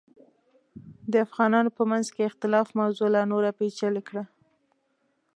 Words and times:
د 1.11 1.13
افغانانو 1.25 1.69
په 1.77 1.83
منځ 1.91 2.05
کې 2.13 2.29
اختلاف 2.29 2.67
موضوع 2.79 3.07
لا 3.15 3.23
نوره 3.31 3.51
پیچلې 3.59 4.01
کړه. 4.07 4.23